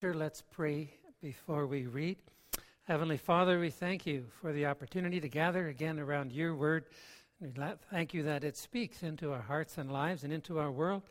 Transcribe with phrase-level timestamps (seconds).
[0.00, 2.18] Let's pray before we read.
[2.84, 6.84] Heavenly Father, we thank you for the opportunity to gather again around your word.
[7.40, 7.48] We
[7.90, 11.02] thank you that it speaks into our hearts and lives and into our world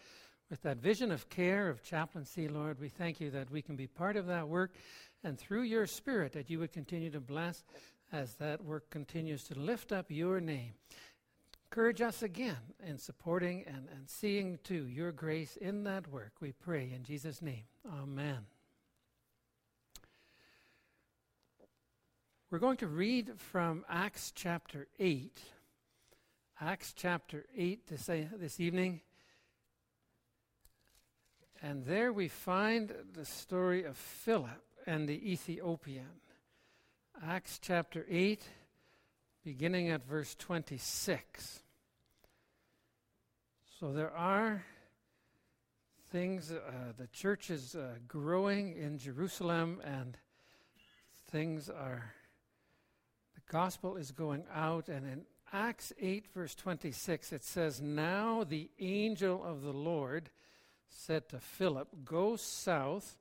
[0.50, 2.79] with that vision of care, of chaplaincy, Lord.
[2.79, 4.73] We thank you that we can be part of that work
[5.22, 7.65] and through your spirit that you would continue to bless
[8.13, 10.72] as that work continues to lift up your name.
[11.69, 12.56] Encourage us again
[12.88, 16.31] in supporting and, and seeing to your grace in that work.
[16.40, 17.66] We pray in Jesus' name.
[17.85, 18.45] Amen.
[22.50, 25.38] We're going to read from Acts chapter 8.
[26.62, 29.02] Acts chapter 8 this, uh, this evening.
[31.62, 36.22] And there we find the story of Philip and the Ethiopian.
[37.22, 38.41] Acts chapter 8,
[39.44, 41.64] beginning at verse 26.
[43.77, 44.64] So there are
[46.14, 50.18] things, uh, the church is uh, growing in Jerusalem, and
[51.30, 52.14] things are
[53.49, 55.21] gospel is going out, and in
[55.53, 60.29] Acts 8, verse 26, it says, Now the angel of the Lord
[60.90, 63.18] said to Philip, Go south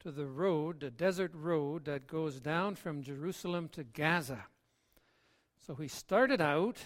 [0.00, 4.46] to the road, the desert road that goes down from Jerusalem to Gaza.
[5.66, 6.78] So he started out,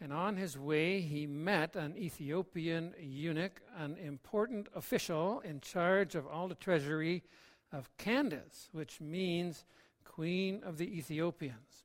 [0.00, 6.26] and on his way, he met an Ethiopian eunuch, an important official in charge of
[6.26, 7.22] all the treasury
[7.72, 9.64] of Candace, which means
[10.04, 11.84] Queen of the Ethiopians.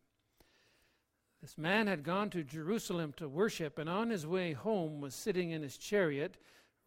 [1.46, 5.52] This man had gone to Jerusalem to worship, and on his way home was sitting
[5.52, 6.38] in his chariot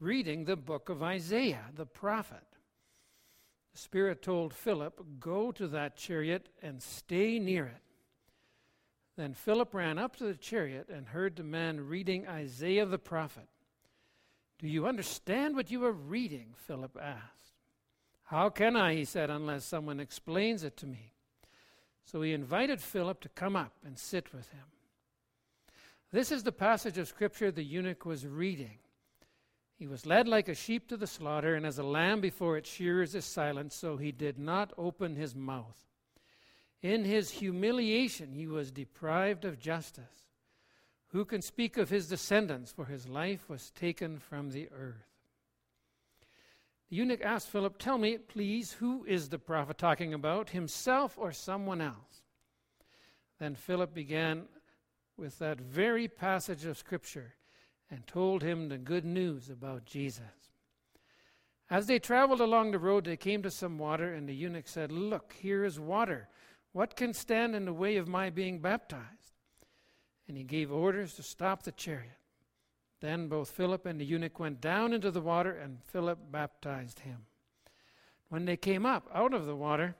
[0.00, 2.42] reading the book of Isaiah, the prophet.
[3.72, 7.82] The Spirit told Philip, Go to that chariot and stay near it.
[9.16, 13.46] Then Philip ran up to the chariot and heard the man reading Isaiah the prophet.
[14.58, 16.54] Do you understand what you are reading?
[16.66, 17.60] Philip asked.
[18.24, 21.12] How can I, he said, unless someone explains it to me?
[22.10, 24.64] So he invited Philip to come up and sit with him.
[26.10, 28.78] This is the passage of Scripture the eunuch was reading.
[29.74, 32.70] He was led like a sheep to the slaughter, and as a lamb before its
[32.70, 35.84] shearers is silent, so he did not open his mouth.
[36.80, 40.30] In his humiliation, he was deprived of justice.
[41.08, 42.72] Who can speak of his descendants?
[42.72, 45.07] For his life was taken from the earth.
[46.90, 51.32] The eunuch asked Philip, Tell me, please, who is the prophet talking about, himself or
[51.32, 52.22] someone else?
[53.38, 54.44] Then Philip began
[55.16, 57.34] with that very passage of Scripture
[57.90, 60.24] and told him the good news about Jesus.
[61.70, 64.90] As they traveled along the road, they came to some water, and the eunuch said,
[64.90, 66.28] Look, here is water.
[66.72, 69.34] What can stand in the way of my being baptized?
[70.26, 72.17] And he gave orders to stop the chariot.
[73.00, 77.26] Then both Philip and the eunuch went down into the water, and Philip baptized him.
[78.28, 79.94] When they came up out of the water,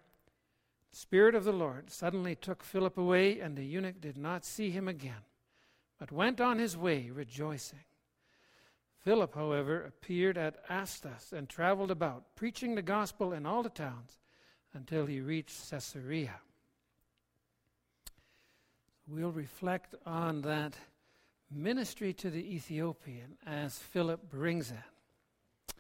[0.91, 4.71] the Spirit of the Lord suddenly took Philip away, and the eunuch did not see
[4.71, 5.25] him again,
[5.99, 7.85] but went on his way rejoicing.
[9.05, 14.19] Philip, however, appeared at Azotus and traveled about, preaching the gospel in all the towns
[14.75, 16.41] until he reached Caesarea.
[19.07, 20.75] We'll reflect on that
[21.51, 25.75] ministry to the Ethiopian as Philip brings it.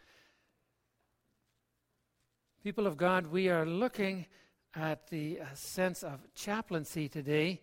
[2.62, 4.26] People of God, we are looking
[4.74, 7.60] at the uh, sense of chaplaincy today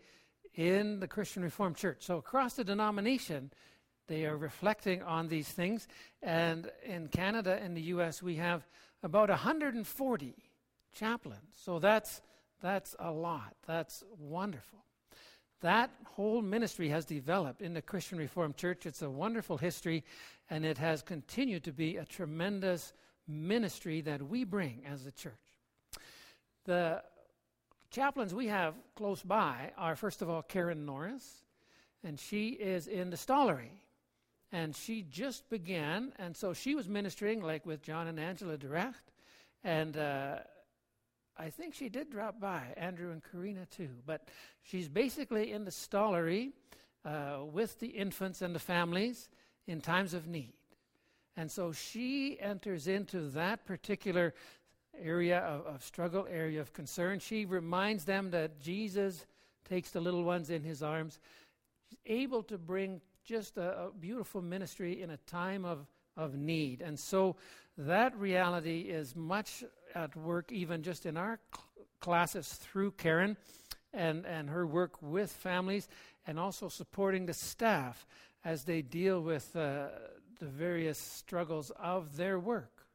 [0.54, 1.98] in the Christian Reformed Church.
[2.04, 3.52] So, across the denomination,
[4.08, 5.88] they are reflecting on these things.
[6.22, 8.66] And in Canada and the U.S., we have
[9.04, 10.36] about 140
[10.94, 11.40] chaplains.
[11.56, 12.22] So, that's,
[12.62, 13.56] that's a lot.
[13.68, 14.85] That's wonderful.
[15.62, 18.86] That whole ministry has developed in the Christian Reformed Church.
[18.86, 20.04] It's a wonderful history,
[20.50, 22.94] and it has continued to be a tremendous
[23.28, 25.34] ministry that we bring as a church.
[26.66, 27.04] The
[27.90, 31.44] chaplains we have close by are, first of all, Karen Norris,
[32.04, 33.82] and she is in the Stollery.
[34.52, 39.12] And she just began, and so she was ministering like with John and Angela direct.
[39.64, 40.38] And uh,
[41.38, 43.90] I think she did drop by, Andrew and Karina too.
[44.06, 44.28] But
[44.64, 46.52] she's basically in the stollery
[47.04, 49.30] uh, with the infants and the families
[49.68, 50.54] in times of need.
[51.38, 54.34] And so she enters into that particular
[54.98, 57.20] area of, of struggle, area of concern.
[57.20, 59.26] She reminds them that Jesus
[59.68, 61.20] takes the little ones in his arms.
[61.90, 65.86] She's able to bring just a, a beautiful ministry in a time of,
[66.16, 66.82] of need.
[66.82, 67.36] And so
[67.78, 69.64] that reality is much
[69.96, 73.38] at work, even just in our cl- classes through Karen
[73.94, 75.88] and, and her work with families,
[76.28, 78.06] and also supporting the staff
[78.44, 79.88] as they deal with uh,
[80.40, 82.86] the various struggles of their work.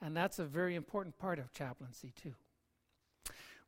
[0.00, 2.34] And that's a very important part of chaplaincy, too.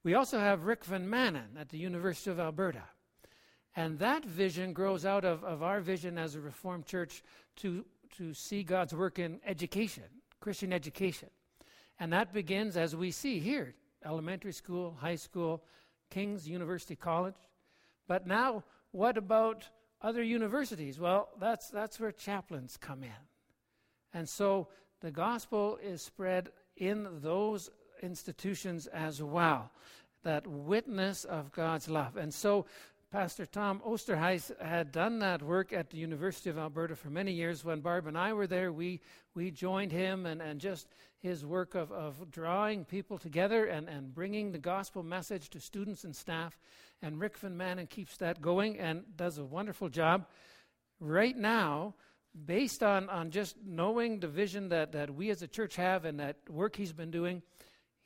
[0.03, 2.85] We also have Rick Van Manen at the University of Alberta.
[3.77, 7.23] And that vision grows out of, of our vision as a Reformed church
[7.57, 7.85] to,
[8.17, 10.05] to see God's work in education,
[10.41, 11.29] Christian education.
[12.01, 13.75] And that begins, as we see here,
[14.05, 15.63] elementary school, high school,
[16.09, 17.37] King's University College.
[18.09, 19.69] But now, what about
[20.01, 20.99] other universities?
[20.99, 23.11] Well, that's, that's where chaplains come in.
[24.15, 24.69] And so
[25.01, 27.71] the gospel is spread in those
[28.03, 29.71] institutions as well,
[30.23, 32.17] that witness of God's love.
[32.17, 32.65] And so
[33.11, 37.65] Pastor Tom Osterhuis had done that work at the University of Alberta for many years.
[37.65, 39.01] When Barb and I were there, we,
[39.35, 40.89] we joined him and, and just
[41.21, 46.05] his work of, of drawing people together and, and bringing the gospel message to students
[46.05, 46.59] and staff.
[47.03, 50.27] And Rick Van Manen keeps that going and does a wonderful job.
[50.99, 51.95] Right now,
[52.47, 56.21] based on, on just knowing the vision that, that we as a church have and
[56.21, 57.43] that work he's been doing,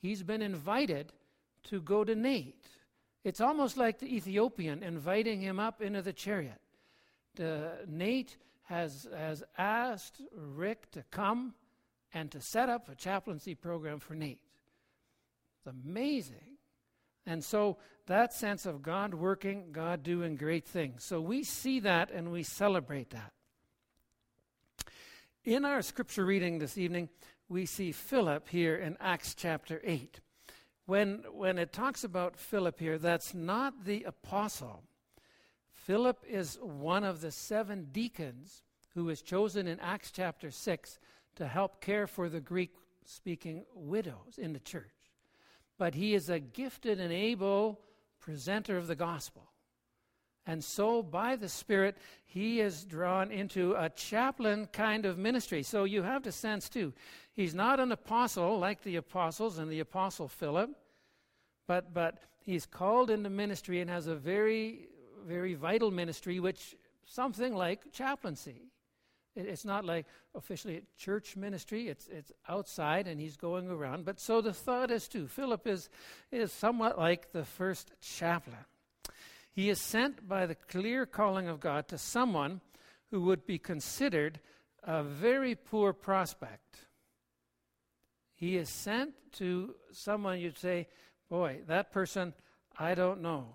[0.01, 1.13] he's been invited
[1.65, 2.57] to go to NAIT.
[3.23, 6.61] It's almost like the Ethiopian inviting him up into the chariot.
[7.37, 11.55] The, NAIT has, has asked Rick to come
[12.15, 14.39] and to set up a chaplaincy program for NAIT.
[15.59, 16.59] It's amazing.
[17.27, 21.05] And so that sense of God working, God doing great things.
[21.05, 23.33] So we see that and we celebrate that.
[25.45, 27.09] In our scripture reading this evening,
[27.49, 30.21] we see Philip here in Acts chapter 8.
[30.87, 34.85] When, when it talks about Philip here, that's not the apostle.
[35.73, 38.63] Philip is one of the seven deacons
[38.95, 40.99] who was chosen in Acts chapter 6
[41.37, 42.73] to help care for the Greek
[43.05, 44.91] speaking widows in the church.
[45.79, 47.81] But he is a gifted and able
[48.21, 49.51] presenter of the gospel.
[50.47, 55.63] And so, by the Spirit, he is drawn into a chaplain kind of ministry.
[55.63, 56.93] So, you have the sense, too.
[57.33, 60.71] He's not an apostle like the apostles and the apostle Philip,
[61.67, 64.89] but, but he's called into ministry and has a very,
[65.27, 66.77] very vital ministry, which
[67.07, 68.71] something like chaplaincy.
[69.35, 74.05] It, it's not like officially a church ministry, it's, it's outside and he's going around.
[74.05, 75.27] But so the thought is, too.
[75.27, 75.89] Philip is,
[76.31, 78.57] is somewhat like the first chaplain.
[79.53, 82.61] He is sent by the clear calling of God to someone
[83.11, 84.41] who would be considered
[84.83, 86.79] a very poor prospect.
[88.35, 90.89] He is sent to someone you'd say,
[91.31, 92.35] Boy, that person,
[92.79, 93.47] I don't know.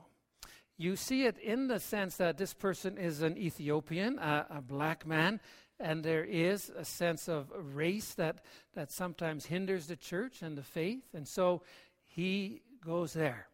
[0.77, 5.05] You see it in the sense that this person is an Ethiopian, a, a black
[5.05, 5.41] man,
[5.79, 8.41] and there is a sense of race that,
[8.73, 11.61] that sometimes hinders the church and the faith, and so
[12.05, 13.49] he goes there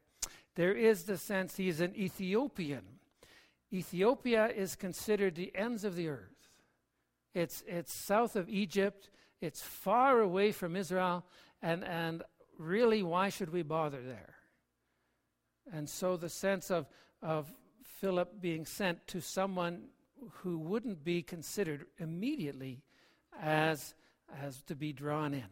[0.56, 2.84] there is the sense he is an Ethiopian.
[3.72, 6.50] Ethiopia is considered the ends of the earth.
[7.34, 9.10] It's, it's south of Egypt,
[9.42, 11.26] it's far away from Israel,
[11.62, 12.24] and, and
[12.58, 14.36] really, why should we bother there?
[15.74, 16.88] And so the sense of,
[17.22, 17.52] of
[17.84, 19.90] Philip being sent to someone
[20.42, 22.84] who wouldn't be considered immediately
[23.42, 23.94] as,
[24.42, 25.46] as to be drawn in.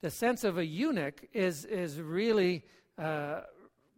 [0.00, 2.64] The sense of a eunuch is, is really
[2.96, 3.40] uh,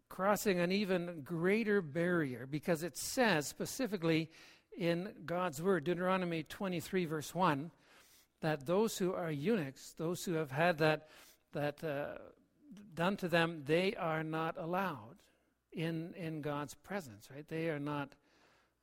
[0.09, 4.31] crossing an even greater barrier because it says specifically
[4.77, 7.71] in God's word, Deuteronomy 23, verse 1,
[8.41, 11.09] that those who are eunuchs, those who have had that,
[11.53, 12.19] that uh,
[12.95, 15.17] done to them, they are not allowed
[15.73, 17.47] in, in God's presence, right?
[17.49, 18.15] They are not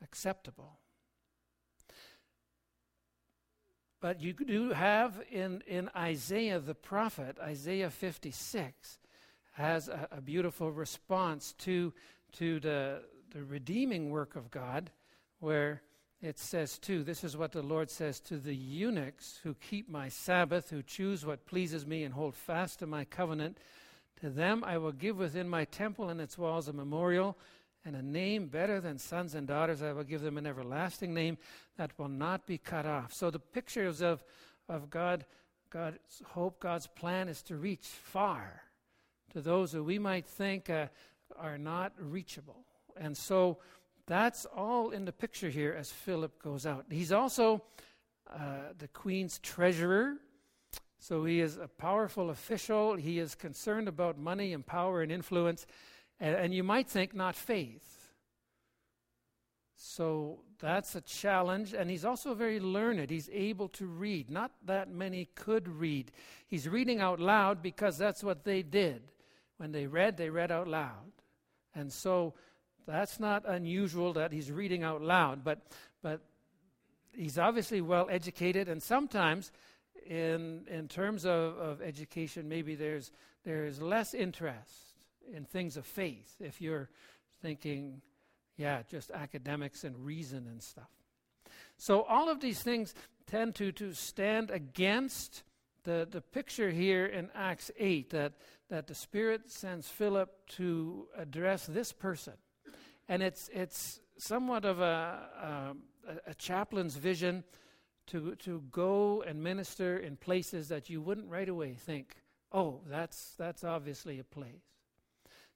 [0.04, 0.80] acceptable.
[4.00, 9.00] But you do have in, in Isaiah the prophet, Isaiah 56,
[9.54, 11.94] has a, a beautiful response to,
[12.34, 13.02] to the,
[13.32, 14.92] the redeeming work of God,
[15.40, 15.82] where
[16.22, 20.10] it says, too, this is what the Lord says to the eunuchs who keep my
[20.10, 23.58] Sabbath, who choose what pleases me and hold fast to my covenant.
[24.22, 27.38] To them I will give within my temple and its walls a memorial
[27.88, 29.82] and a name better than sons and daughters.
[29.82, 31.38] I will give them an everlasting name
[31.78, 33.14] that will not be cut off.
[33.14, 34.22] So the pictures of,
[34.68, 35.26] of God,
[35.70, 38.62] God's hope, God's plan is to reach far
[39.32, 40.88] to those that we might think uh,
[41.38, 42.66] are not reachable.
[43.00, 43.60] And so
[44.06, 46.86] that's all in the picture here as Philip goes out.
[46.90, 47.64] He's also
[48.30, 50.16] uh, the queen's treasurer.
[51.00, 52.96] So he is a powerful official.
[52.96, 55.66] He is concerned about money and power and influence.
[56.20, 58.12] And, and you might think not faith.
[59.76, 61.74] So that's a challenge.
[61.74, 63.10] And he's also very learned.
[63.10, 64.30] He's able to read.
[64.30, 66.12] Not that many could read.
[66.48, 69.02] He's reading out loud because that's what they did.
[69.58, 71.12] When they read, they read out loud.
[71.76, 72.34] And so
[72.88, 75.62] that's not unusual that he's reading out loud, but,
[76.02, 76.22] but
[77.14, 79.52] he's obviously well educated, and sometimes
[80.06, 83.12] in, in terms of, of education, maybe there's,
[83.44, 84.87] there's less interest
[85.34, 86.90] in things of faith if you're
[87.42, 88.02] thinking,
[88.58, 90.90] yeah, just academics and reason and stuff.
[91.78, 92.94] So all of these things
[93.28, 95.44] tend to, to stand against
[95.84, 98.34] the, the picture here in Acts 8 that,
[98.70, 102.34] that the Spirit sends Philip to address this person.
[103.08, 107.44] And it's, it's somewhat of a, um, a, a chaplain's vision
[108.08, 112.16] to, to go and minister in places that you wouldn't right away think,
[112.52, 114.77] oh, that's, that's obviously a place.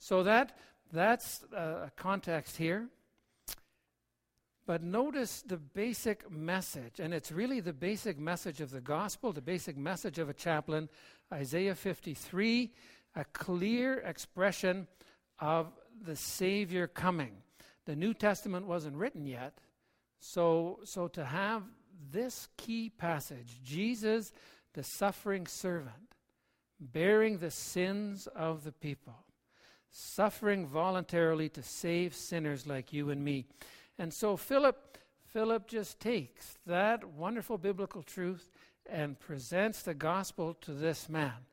[0.01, 0.57] So that,
[0.91, 2.87] that's uh, a context here.
[4.65, 9.41] But notice the basic message, and it's really the basic message of the gospel, the
[9.41, 10.89] basic message of a chaplain.
[11.31, 12.73] Isaiah 53,
[13.15, 14.87] a clear expression
[15.37, 15.67] of
[16.03, 17.33] the Savior coming.
[17.85, 19.59] The New Testament wasn't written yet,
[20.19, 21.61] so, so to have
[22.11, 24.33] this key passage, Jesus,
[24.73, 26.15] the suffering servant,
[26.79, 29.25] bearing the sins of the people,
[29.91, 33.45] suffering voluntarily to save sinners like you and me.
[33.97, 38.51] And so Philip Philip just takes that wonderful biblical truth
[38.89, 41.45] and presents the gospel to this man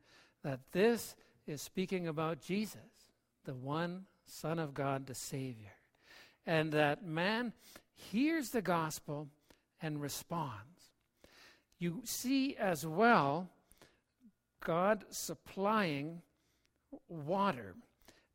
[0.43, 1.15] that this
[1.47, 2.81] is speaking about Jesus,
[3.45, 5.71] the one Son of God, the Savior.
[6.45, 7.53] And that man
[7.95, 9.29] hears the gospel
[9.81, 10.91] and responds.
[11.77, 13.49] You see as well
[14.61, 16.21] God supplying
[17.07, 17.75] water.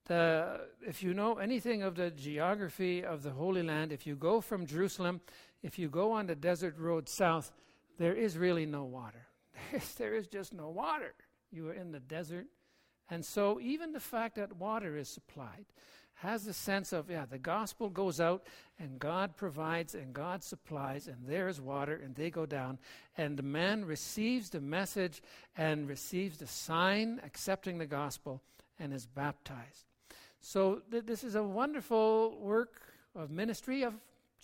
[0.06, 4.40] The, if you know anything of the geography of the Holy Land, if you go
[4.40, 5.20] from Jerusalem,
[5.62, 7.52] if you go on the desert road south,
[7.98, 9.26] there is really no water.
[9.98, 11.14] there is just no water.
[11.50, 12.46] You are in the desert.
[13.10, 15.66] And so, even the fact that water is supplied
[16.16, 18.46] has the sense of, yeah, the gospel goes out
[18.78, 22.78] and God provides and God supplies, and there is water, and they go down.
[23.16, 25.22] And the man receives the message
[25.56, 28.42] and receives the sign accepting the gospel
[28.78, 29.86] and is baptized.
[30.46, 32.82] So, th- this is a wonderful work
[33.14, 33.94] of ministry, of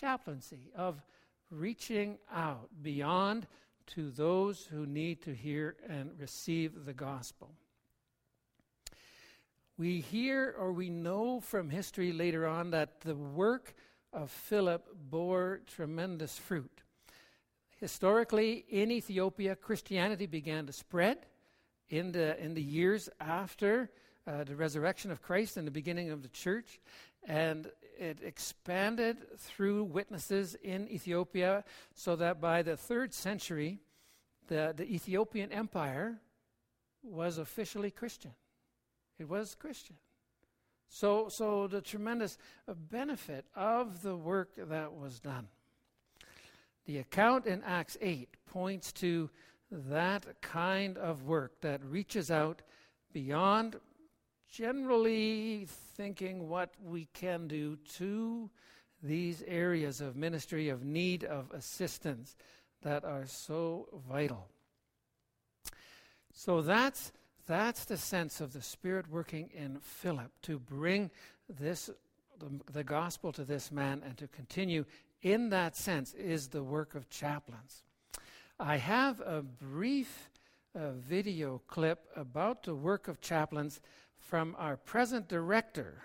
[0.01, 1.03] chaplaincy, of
[1.51, 3.47] reaching out beyond
[3.89, 7.51] to those who need to hear and receive the gospel.
[9.77, 13.75] We hear or we know from history later on that the work
[14.11, 16.83] of Philip bore tremendous fruit.
[17.79, 21.27] Historically, in Ethiopia, Christianity began to spread
[21.91, 23.91] in the, in the years after
[24.27, 26.81] uh, the resurrection of Christ and the beginning of the church.
[27.27, 33.81] And it expanded through witnesses in Ethiopia so that by the third century,
[34.49, 36.21] the, the Ethiopian Empire
[37.03, 38.33] was officially Christian.
[39.19, 39.97] It was Christian.
[40.89, 42.37] So, so the tremendous
[42.91, 45.49] benefit of the work that was done.
[46.87, 49.31] The account in Acts 8 points to
[49.71, 52.63] that kind of work that reaches out
[53.13, 53.77] beyond
[54.51, 55.67] generally
[55.97, 58.51] thinking what we can do to
[59.03, 62.37] these areas of ministry, of need, of assistance
[62.83, 64.49] that are so vital.
[66.33, 67.13] So that's
[67.47, 71.11] that's the sense of the Spirit working in Philip to bring
[71.49, 71.91] this
[72.39, 74.85] the, the, gospel to this man and to continue
[75.23, 77.83] in that sense is the work of chaplains.
[78.59, 80.31] I have a brief
[80.75, 83.81] uh, video clip about the work of chaplains
[84.21, 86.03] from our present director,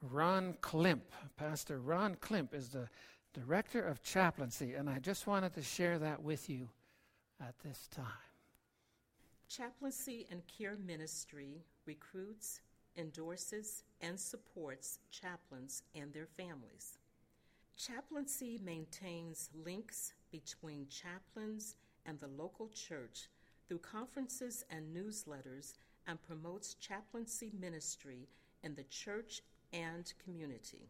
[0.00, 1.02] Ron Klimp.
[1.36, 2.88] Pastor Ron Klimp is the
[3.32, 6.68] director of chaplaincy, and I just wanted to share that with you
[7.40, 8.04] at this time.
[9.48, 12.60] Chaplaincy and Care Ministry recruits,
[12.96, 16.98] endorses, and supports chaplains and their families.
[17.76, 21.74] Chaplaincy maintains links between chaplains
[22.06, 23.28] and the local church
[23.66, 25.74] through conferences and newsletters
[26.06, 28.28] and promotes chaplaincy ministry
[28.62, 29.42] in the church
[29.72, 30.88] and community.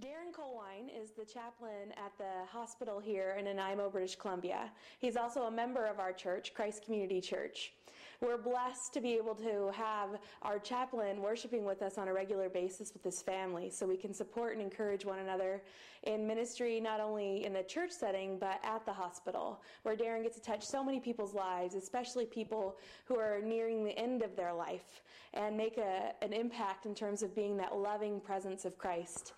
[0.00, 4.70] Darren Colwine is the chaplain at the hospital here in Nanaimo, British Columbia.
[5.00, 7.72] He's also a member of our church, Christ Community Church.
[8.20, 12.48] We're blessed to be able to have our chaplain worshiping with us on a regular
[12.48, 15.62] basis with his family so we can support and encourage one another
[16.02, 20.34] in ministry, not only in the church setting, but at the hospital, where Darren gets
[20.34, 24.52] to touch so many people's lives, especially people who are nearing the end of their
[24.52, 25.02] life,
[25.34, 29.32] and make a, an impact in terms of being that loving presence of Christ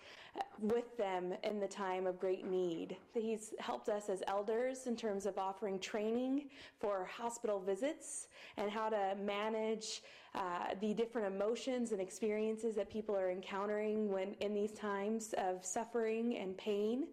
[0.59, 2.95] with them in the time of great need.
[3.13, 8.89] He's helped us as elders in terms of offering training for hospital visits and how
[8.89, 10.03] to manage
[10.35, 15.65] uh, the different emotions and experiences that people are encountering when in these times of
[15.65, 17.07] suffering and pain.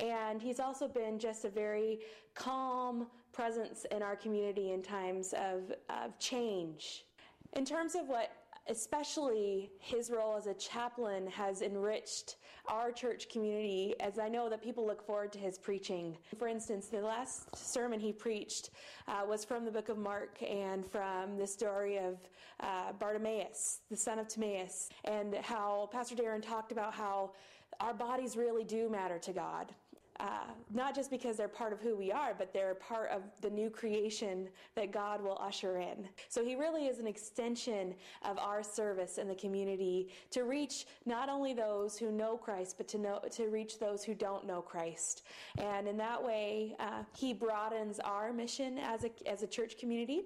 [0.00, 2.00] And he's also been just a very
[2.34, 7.04] calm, presence in our community in times of, of change.
[7.52, 8.32] In terms of what
[8.70, 12.36] especially his role as a chaplain has enriched
[12.68, 16.16] our church community as I know that people look forward to his preaching.
[16.38, 18.70] For instance, the last sermon he preached
[19.08, 22.16] uh, was from the book of Mark and from the story of
[22.60, 27.32] uh, Bartimaeus, the son of Timaeus, and how Pastor Darren talked about how
[27.80, 29.74] our bodies really do matter to God.
[30.20, 33.48] Uh, not just because they're part of who we are, but they're part of the
[33.48, 36.06] new creation that God will usher in.
[36.28, 41.30] So He really is an extension of our service in the community to reach not
[41.30, 45.22] only those who know Christ, but to know to reach those who don't know Christ.
[45.56, 50.24] And in that way, uh, He broadens our mission as a as a church community.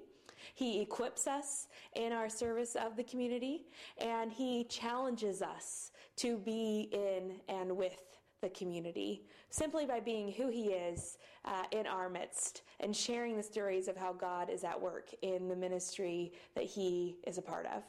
[0.57, 3.67] He equips us in our service of the community,
[3.99, 8.03] and He challenges us to be in and with
[8.45, 13.43] the community simply by being who He is uh, in our midst and sharing the
[13.43, 17.67] stories of how God is at work in the ministry that He is a part
[17.67, 17.83] of.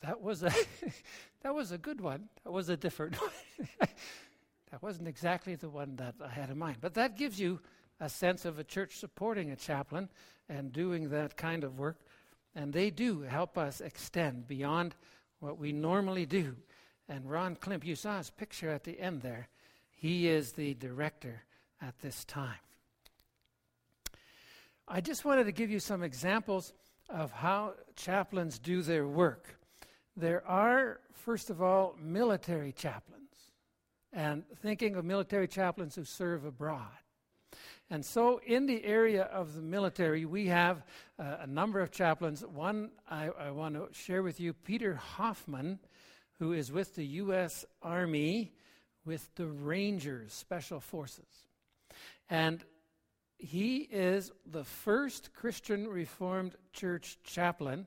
[0.00, 0.52] That was a
[1.42, 2.28] that was a good one.
[2.44, 3.30] That was a different one.
[4.70, 7.60] that wasn't exactly the one that I had in mind, but that gives you
[8.00, 10.08] a sense of a church supporting a chaplain
[10.48, 11.98] and doing that kind of work.
[12.56, 14.94] And they do help us extend beyond
[15.40, 16.56] what we normally do.
[17.06, 19.48] And Ron Klimp, you saw his picture at the end there.
[19.90, 21.44] He is the director
[21.82, 22.58] at this time.
[24.88, 26.72] I just wanted to give you some examples
[27.10, 29.58] of how chaplains do their work.
[30.16, 33.52] There are, first of all, military chaplains,
[34.12, 36.88] and thinking of military chaplains who serve abroad.
[37.88, 40.84] And so, in the area of the military, we have
[41.18, 42.44] uh, a number of chaplains.
[42.44, 45.78] One I, I want to share with you Peter Hoffman,
[46.40, 47.64] who is with the U.S.
[47.82, 48.52] Army
[49.04, 51.46] with the Rangers, Special Forces.
[52.28, 52.64] And
[53.38, 57.86] he is the first Christian Reformed Church chaplain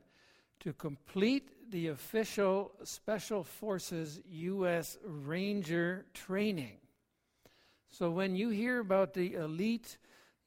[0.62, 4.97] to complete the official Special Forces U.S.
[5.04, 6.78] Ranger training.
[7.91, 9.97] So when you hear about the elite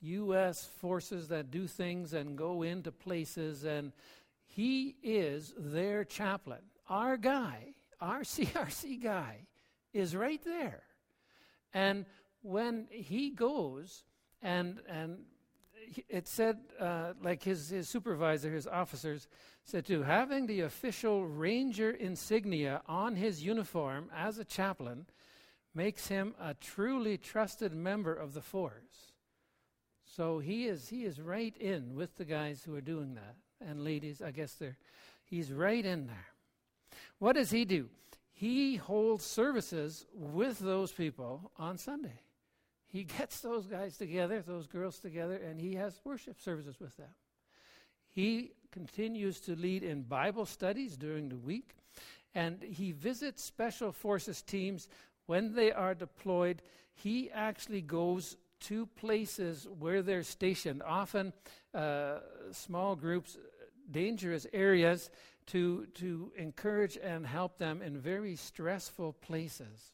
[0.00, 0.68] U.S.
[0.80, 3.92] forces that do things and go into places, and
[4.44, 9.46] he is their chaplain, our guy, our CRC guy,
[9.92, 10.82] is right there.
[11.74, 12.06] And
[12.42, 14.04] when he goes,
[14.42, 15.18] and and
[16.08, 19.28] it said, uh, like his, his supervisor, his officers
[19.64, 25.06] said to having the official ranger insignia on his uniform as a chaplain
[25.74, 29.12] makes him a truly trusted member of the force.
[30.04, 33.36] So he is he is right in with the guys who are doing that.
[33.66, 34.76] And ladies, I guess they're
[35.24, 36.26] he's right in there.
[37.18, 37.88] What does he do?
[38.32, 42.20] He holds services with those people on Sunday.
[42.86, 47.14] He gets those guys together, those girls together, and he has worship services with them.
[48.08, 51.76] He continues to lead in Bible studies during the week,
[52.34, 54.88] and he visits special forces teams
[55.26, 56.62] when they are deployed,
[56.94, 61.32] he actually goes to places where they're stationed, often
[61.74, 62.18] uh,
[62.52, 63.36] small groups,
[63.90, 65.10] dangerous areas,
[65.46, 69.92] to, to encourage and help them in very stressful places.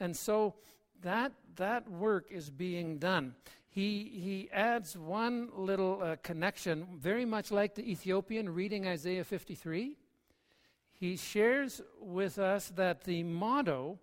[0.00, 0.54] And so
[1.02, 3.34] that, that work is being done.
[3.68, 9.96] He, he adds one little uh, connection, very much like the Ethiopian reading Isaiah 53.
[10.92, 13.98] He shares with us that the motto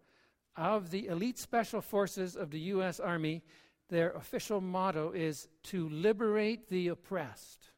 [0.58, 3.00] of the elite special forces of the U.S.
[3.00, 3.44] Army,
[3.90, 7.70] their official motto is to liberate the oppressed.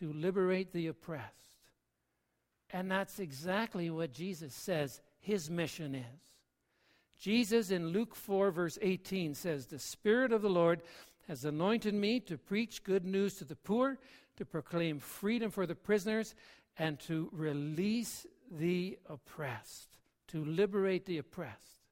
[0.00, 1.58] To liberate the oppressed.
[2.70, 6.20] And that's exactly what Jesus says his mission is.
[7.20, 10.80] Jesus in Luke 4, verse 18 says, The Spirit of the Lord
[11.28, 13.98] has anointed me to preach good news to the poor,
[14.36, 16.34] to proclaim freedom for the prisoners,
[16.78, 19.92] and to release the oppressed
[20.32, 21.86] to liberate the oppressed.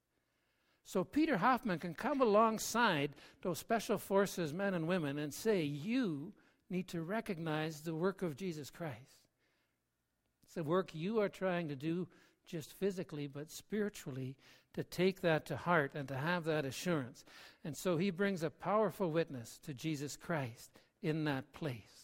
[0.85, 6.33] So Peter Hoffman can come alongside those special forces men and women and say, You
[6.68, 9.20] need to recognize the work of Jesus Christ.
[10.42, 12.09] It's the work you are trying to do
[12.46, 14.37] just physically, but spiritually,
[14.74, 17.24] to take that to heart and to have that assurance.
[17.64, 21.99] And so he brings a powerful witness to Jesus Christ in that place.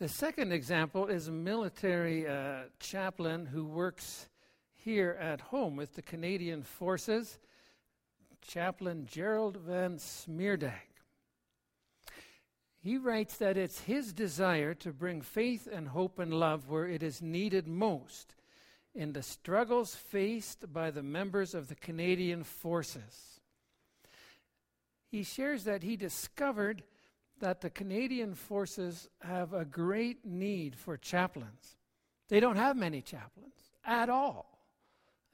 [0.00, 4.30] The second example is a military uh, chaplain who works
[4.72, 7.38] here at home with the Canadian Forces,
[8.40, 10.72] Chaplain Gerald Van Smeerdag.
[12.82, 17.02] He writes that it's his desire to bring faith and hope and love where it
[17.02, 18.34] is needed most
[18.94, 23.40] in the struggles faced by the members of the Canadian forces.
[25.10, 26.84] He shares that he discovered
[27.40, 31.76] that the Canadian forces have a great need for chaplains.
[32.28, 34.66] They don't have many chaplains at all.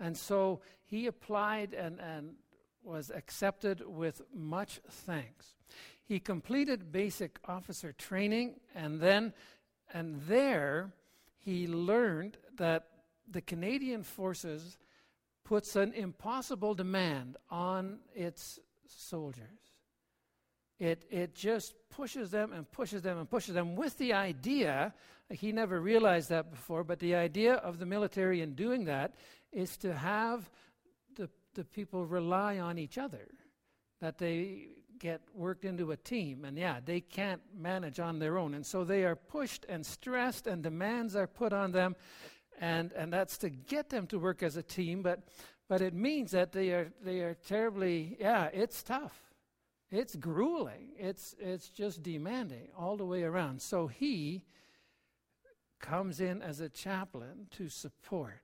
[0.01, 2.35] And so he applied and, and
[2.83, 5.57] was accepted with much thanks.
[6.05, 9.33] He completed basic officer training and then
[9.92, 10.92] and there
[11.38, 12.88] he learned that
[13.29, 14.79] the Canadian forces
[15.45, 19.65] puts an impossible demand on its soldiers.
[20.79, 24.93] It, it just pushes them and pushes them and pushes them with the idea,
[25.31, 29.15] he never realized that before, but the idea of the military in doing that
[29.53, 30.51] is to have
[31.17, 33.27] the, the people rely on each other,
[34.01, 36.45] that they get worked into a team.
[36.45, 38.55] And yeah, they can't manage on their own.
[38.55, 41.97] And so they are pushed and stressed, and demands are put on them.
[42.61, 45.21] And, and that's to get them to work as a team, but,
[45.69, 49.26] but it means that they are, they are terribly, yeah, it's tough.
[49.90, 50.90] It's grueling.
[50.99, 53.62] It's, it's just demanding all the way around.
[53.62, 54.42] So he
[55.81, 58.40] comes in as a chaplain to support.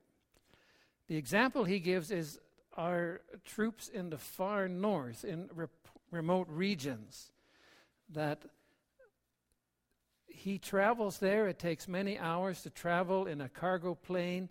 [1.08, 2.38] The example he gives is
[2.76, 5.66] our troops in the far north, in re-
[6.10, 7.32] remote regions,
[8.10, 8.42] that
[10.26, 11.48] he travels there.
[11.48, 14.48] It takes many hours to travel in a cargo plane,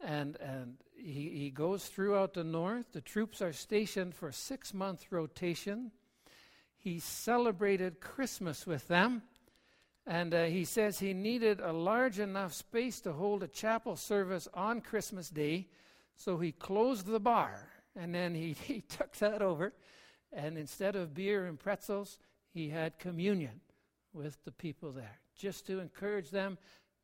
[0.00, 2.92] and, and he, he goes throughout the north.
[2.92, 5.90] The troops are stationed for six month rotation
[6.84, 9.22] he celebrated Christmas with them.
[10.06, 14.46] And uh, he says he needed a large enough space to hold a chapel service
[14.52, 15.68] on Christmas Day.
[16.14, 17.66] So he closed the bar.
[17.96, 19.72] And then he, he took that over.
[20.30, 22.18] And instead of beer and pretzels,
[22.52, 23.62] he had communion
[24.12, 26.58] with the people there, just to encourage them,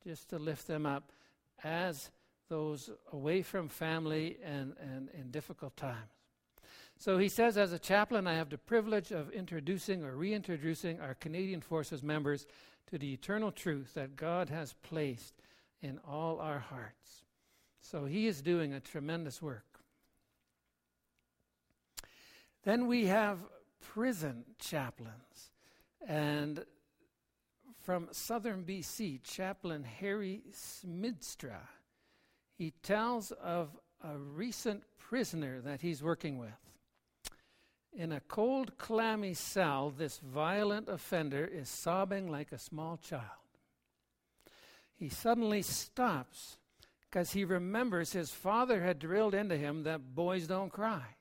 [0.05, 1.11] just to lift them up
[1.65, 2.11] as
[2.51, 6.20] those away from family and, and in difficult times.
[7.01, 11.15] So he says, as a chaplain, I have the privilege of introducing or reintroducing our
[11.15, 12.47] Canadian Forces members
[12.91, 15.33] to the eternal truth that God has placed
[15.81, 17.23] in all our hearts.
[17.81, 19.65] So he is doing a tremendous work.
[22.65, 23.39] Then we have
[23.81, 25.53] prison chaplains.
[26.07, 26.67] And
[27.81, 31.61] from southern BC, Chaplain Harry Smidstra,
[32.59, 33.71] he tells of
[34.05, 36.51] a recent prisoner that he's working with.
[37.93, 43.25] In a cold, clammy cell, this violent offender is sobbing like a small child.
[44.95, 46.59] He suddenly stops
[47.01, 51.17] because he remembers his father had drilled into him that boys don't cry.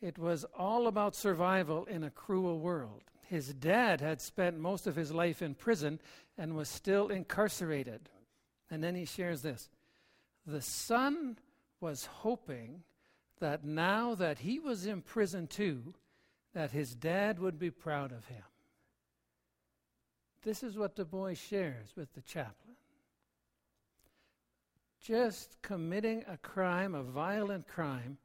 [0.00, 3.02] It was all about survival in a cruel world.
[3.26, 6.00] His dad had spent most of his life in prison
[6.36, 8.08] and was still incarcerated.
[8.70, 9.68] And then he shares this
[10.46, 11.38] The son
[11.80, 12.82] was hoping
[13.40, 15.94] that now that he was in prison too,
[16.54, 18.42] that his dad would be proud of him.
[20.42, 22.76] This is what the boy shares with the chaplain.
[25.00, 28.18] Just committing a crime, a violent crime,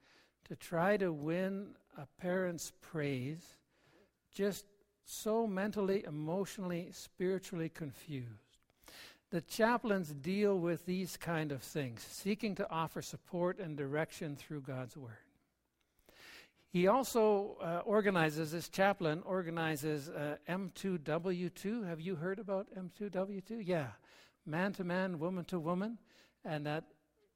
[0.46, 3.58] to try to win a parent's praise,
[4.34, 4.66] just
[5.06, 8.43] so mentally, emotionally, spiritually confused.
[9.34, 14.62] The chaplains deal with these kind of things, seeking to offer support and direction through
[14.62, 15.26] God's Word.
[16.72, 21.90] He also uh, organizes, this chaplain organizes uh, M2W2.
[21.90, 23.64] Have you heard about M2W2?
[23.66, 23.88] Yeah.
[24.46, 25.98] Man to man, woman to woman.
[26.46, 26.84] And that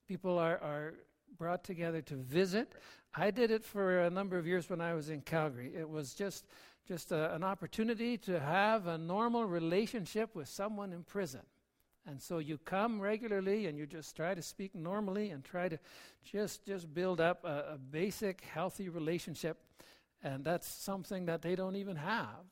[0.07, 0.93] people are, are
[1.39, 2.73] brought together to visit.
[3.15, 5.71] I did it for a number of years when I was in Calgary.
[5.75, 6.45] It was just,
[6.87, 11.41] just a, an opportunity to have a normal relationship with someone in prison.
[12.07, 15.77] And so you come regularly and you just try to speak normally and try to
[16.23, 19.57] just just build up a, a, basic healthy relationship.
[20.23, 22.45] And that's something that they don't even have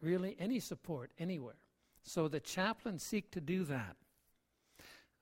[0.00, 1.54] really any support anywhere.
[2.02, 3.96] So the chaplains seek to do that.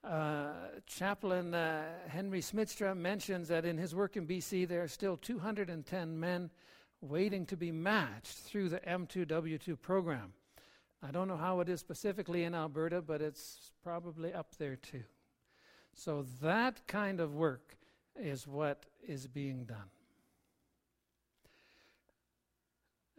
[0.03, 0.53] Uh,
[0.87, 6.19] Chaplain uh, Henry Smidstra mentions that in his work in BC, there are still 210
[6.19, 6.49] men
[7.01, 10.33] waiting to be matched through the M2W2 program.
[11.03, 15.03] I don't know how it is specifically in Alberta, but it's probably up there too.
[15.93, 17.75] So that kind of work
[18.19, 19.89] is what is being done.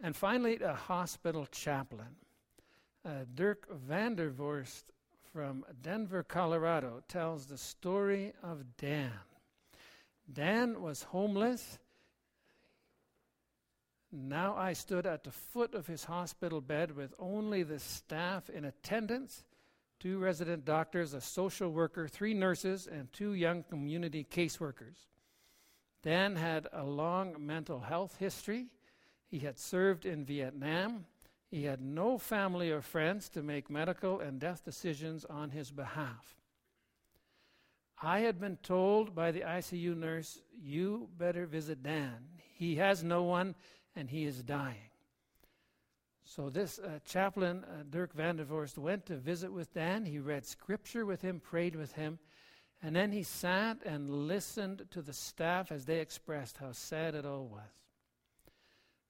[0.01, 2.15] And finally, a hospital chaplain.
[3.05, 4.83] Uh, Dirk Vandervorst
[5.33, 9.11] from Denver, Colorado, tells the story of Dan.
[10.31, 11.79] Dan was homeless
[14.13, 18.65] now I stood at the foot of his hospital bed with only the staff in
[18.65, 19.43] attendance
[20.03, 24.97] two resident doctors, a social worker, three nurses, and two young community caseworkers.
[26.03, 28.67] Dan had a long mental health history.
[29.29, 31.05] He had served in Vietnam.
[31.49, 36.35] He had no family or friends to make medical and death decisions on his behalf.
[38.01, 42.25] I had been told by the ICU nurse, You better visit Dan.
[42.55, 43.55] He has no one
[43.95, 44.89] and he is dying.
[46.25, 50.05] So, this uh, chaplain, uh, Dirk van der Vorst, went to visit with Dan.
[50.05, 52.17] He read scripture with him, prayed with him,
[52.81, 57.25] and then he sat and listened to the staff as they expressed how sad it
[57.25, 57.61] all was.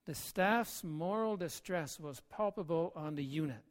[0.06, 3.64] The staff's moral distress was palpable on the unit.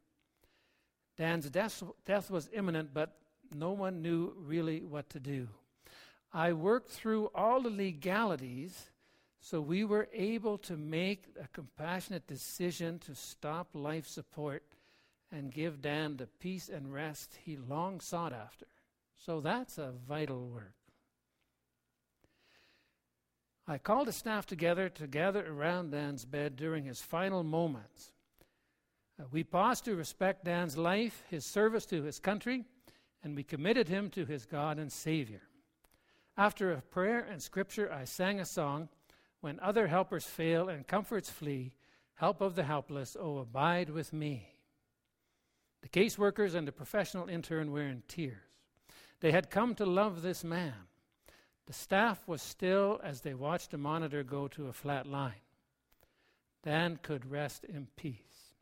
[1.18, 3.16] Dan's death, death was imminent, but
[3.54, 5.48] no one knew really what to do.
[6.32, 8.91] I worked through all the legalities
[9.44, 14.62] so we were able to make a compassionate decision to stop life support
[15.32, 18.66] and give Dan the peace and rest he long sought after.
[19.16, 20.74] So that's a vital work.
[23.66, 28.12] I called the staff together to gather around Dan's bed during his final moments.
[29.20, 32.64] Uh, we paused to respect Dan's life, his service to his country,
[33.24, 35.42] and we committed him to his God and Savior.
[36.36, 38.88] After a prayer and scripture, I sang a song
[39.42, 41.72] when other helpers fail and comforts flee,
[42.14, 44.54] help of the helpless, oh, abide with me.
[45.82, 48.38] The caseworkers and the professional intern were in tears.
[49.20, 50.74] They had come to love this man.
[51.66, 55.42] The staff was still as they watched the monitor go to a flat line.
[56.62, 58.54] Dan could rest in peace.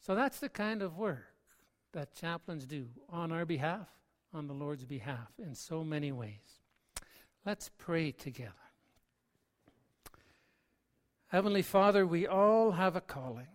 [0.00, 1.26] So that's the kind of work
[1.92, 3.88] that chaplains do on our behalf,
[4.32, 6.62] on the Lord's behalf, in so many ways.
[7.44, 8.63] Let's pray together.
[11.34, 13.48] Heavenly Father, we all have a calling,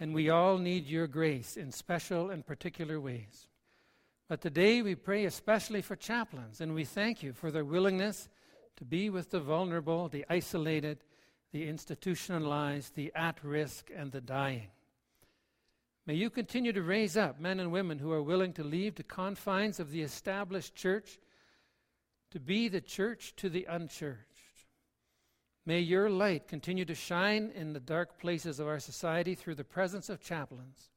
[0.00, 3.46] and we all need your grace in special and particular ways.
[4.26, 8.28] But today we pray especially for chaplains, and we thank you for their willingness
[8.78, 11.04] to be with the vulnerable, the isolated,
[11.52, 14.66] the institutionalized, the at risk, and the dying.
[16.04, 19.04] May you continue to raise up men and women who are willing to leave the
[19.04, 21.20] confines of the established church
[22.32, 24.27] to be the church to the unchurched.
[25.68, 29.64] May your light continue to shine in the dark places of our society through the
[29.64, 30.88] presence of chaplains.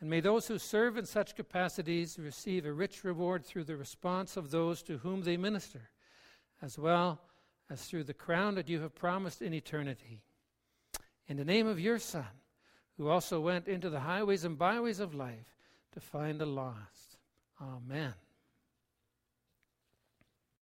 [0.00, 4.36] And may those who serve in such capacities receive a rich reward through the response
[4.36, 5.90] of those to whom they minister,
[6.60, 7.20] as well
[7.70, 10.24] as through the crown that you have promised in eternity.
[11.28, 12.26] In the name of your Son,
[12.96, 15.54] who also went into the highways and byways of life
[15.92, 17.16] to find the lost.
[17.62, 18.14] Amen.